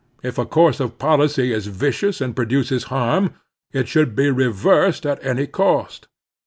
[0.23, 3.35] If a course of policy is vicious and produces harm
[3.71, 6.07] it should be reversed at any cost.